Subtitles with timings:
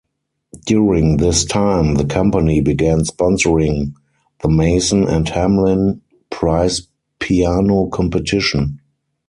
[0.65, 3.93] During this time the company began sponsoring
[4.41, 6.87] the Mason and Hamlin Prize
[7.19, 8.79] piano competition.